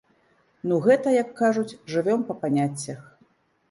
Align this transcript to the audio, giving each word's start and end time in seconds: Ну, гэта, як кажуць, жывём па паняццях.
Ну, 0.71 0.79
гэта, 0.85 1.13
як 1.21 1.29
кажуць, 1.43 1.77
жывём 1.97 2.21
па 2.31 2.41
паняццях. 2.43 3.09